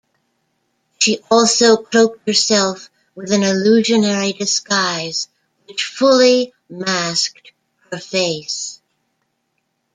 She 0.97 1.19
also 1.29 1.77
cloaked 1.77 2.25
herself 2.27 2.89
with 3.13 3.31
an 3.31 3.43
illusionary 3.43 4.33
disguise 4.33 5.27
which 5.67 5.85
fully 5.85 6.55
masked 6.69 7.51
her 7.91 7.99
face. 7.99 8.81